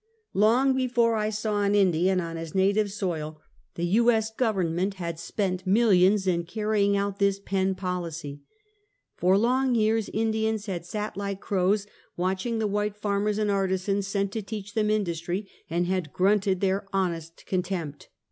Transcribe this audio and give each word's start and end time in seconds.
Long 0.33 0.73
before 0.75 1.13
I 1.15 1.29
saw 1.29 1.61
an 1.61 1.75
Indian 1.75 2.19
on 2.19 2.35
his 2.35 2.55
native 2.55 2.91
soil, 2.91 3.39
the 3.75 3.85
U. 3.85 4.09
S. 4.09 4.31
Government 4.31 4.95
had 4.95 5.19
spent 5.19 5.67
millions 5.67 6.25
in 6.25 6.45
carrying 6.45 6.97
out 6.97 7.19
this 7.19 7.39
Penn 7.39 7.75
policy. 7.75 8.41
For 9.15 9.37
long 9.37 9.75
years, 9.75 10.09
Indians 10.09 10.65
had 10.65 10.87
sat 10.87 11.15
like 11.17 11.39
crows, 11.39 11.85
watching 12.17 12.57
the 12.57 12.65
white 12.65 12.97
farmers 12.97 13.37
and 13.37 13.51
artisans 13.51 14.07
sent 14.07 14.31
to 14.31 14.41
teach 14.41 14.73
them 14.73 14.89
industry, 14.89 15.47
and 15.69 15.85
had 15.85 16.11
grunted 16.11 16.61
their 16.61 16.87
hon 16.91 17.13
est 17.13 17.45
contempt. 17.45 18.09